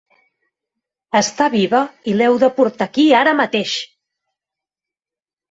Està 1.19 1.47
viva 1.55 1.81
i 2.13 2.15
l'heu 2.15 2.39
de 2.45 2.49
portar 2.57 2.89
a 2.89 2.93
aquí 2.93 3.07
ara 3.19 3.35
mateix! 3.43 3.77